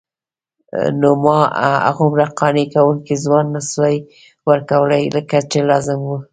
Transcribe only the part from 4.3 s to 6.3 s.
ورکولای لکه چې لازم وو.